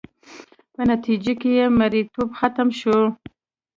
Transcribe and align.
په 0.73 0.81
نتیجه 0.91 1.33
کې 1.41 1.49
یې 1.57 1.65
مریتوب 1.77 2.29
ختم 2.39 2.67
شو 2.79 2.97